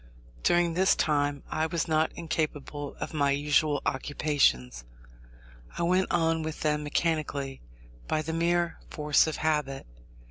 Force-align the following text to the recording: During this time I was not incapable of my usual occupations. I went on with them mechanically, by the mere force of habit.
During 0.41 0.73
this 0.73 0.95
time 0.95 1.43
I 1.51 1.67
was 1.67 1.87
not 1.87 2.11
incapable 2.15 2.95
of 2.99 3.13
my 3.13 3.29
usual 3.29 3.83
occupations. 3.85 4.83
I 5.77 5.83
went 5.83 6.07
on 6.09 6.41
with 6.41 6.61
them 6.61 6.81
mechanically, 6.83 7.61
by 8.07 8.23
the 8.23 8.33
mere 8.33 8.79
force 8.89 9.27
of 9.27 9.35
habit. 9.35 9.85